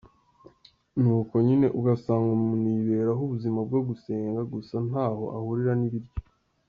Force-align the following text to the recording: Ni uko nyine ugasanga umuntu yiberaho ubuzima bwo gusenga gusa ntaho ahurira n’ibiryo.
Ni 0.99 1.09
uko 1.19 1.33
nyine 1.47 1.67
ugasanga 1.79 2.29
umuntu 2.37 2.67
yiberaho 2.75 3.21
ubuzima 3.25 3.59
bwo 3.67 3.79
gusenga 3.89 4.41
gusa 4.53 4.75
ntaho 4.87 5.25
ahurira 5.37 5.73
n’ibiryo. 5.77 6.13